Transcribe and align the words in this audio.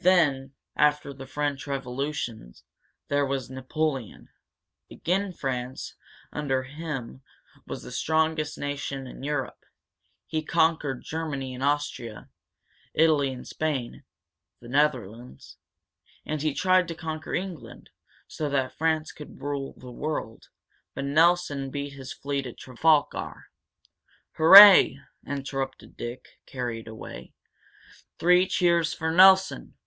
"Then, 0.00 0.52
after 0.76 1.14
the 1.14 1.26
French 1.26 1.66
revolution, 1.66 2.52
there 3.08 3.24
was 3.24 3.48
Napoleon. 3.48 4.28
Again 4.90 5.32
France, 5.32 5.94
under 6.30 6.64
him, 6.64 7.22
was 7.66 7.82
the 7.82 7.90
strongest 7.90 8.58
nation 8.58 9.06
in 9.06 9.22
Europe. 9.22 9.64
He 10.26 10.42
conquered 10.42 11.02
Germany, 11.02 11.54
and 11.54 11.62
Austria, 11.64 12.28
Italy 12.92 13.32
and 13.32 13.48
Spain, 13.48 14.04
the 14.60 14.68
Netherlands. 14.68 15.56
And 16.26 16.42
he 16.42 16.52
tried 16.52 16.86
to 16.88 16.94
conquer 16.94 17.32
England, 17.34 17.88
so 18.28 18.50
that 18.50 18.76
France 18.76 19.10
could 19.10 19.40
rule 19.40 19.72
the 19.74 19.90
world. 19.92 20.48
But 20.94 21.06
Nelson 21.06 21.70
beat 21.70 21.94
his 21.94 22.12
fleet 22.12 22.46
at 22.46 22.58
Trafalgar" 22.58 23.46
"Hurrah!" 24.36 24.84
interrupted 25.26 25.96
Dick, 25.96 26.40
carried 26.44 26.88
away. 26.88 27.32
"Three 28.18 28.46
cheers 28.46 28.92
for 28.92 29.10
Nelson!" 29.10 29.78